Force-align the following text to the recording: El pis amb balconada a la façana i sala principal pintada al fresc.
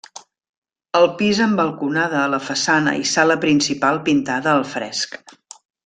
El 0.99 1.05
pis 1.19 1.41
amb 1.45 1.59
balconada 1.61 2.19
a 2.23 2.31
la 2.35 2.41
façana 2.47 2.97
i 3.03 3.05
sala 3.13 3.39
principal 3.47 4.03
pintada 4.11 4.53
al 4.57 4.67
fresc. 4.77 5.21